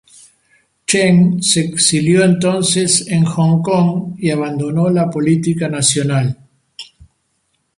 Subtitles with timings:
[0.87, 6.39] Chen se exilió entonces en Hong Kong y abandonó la política nacional.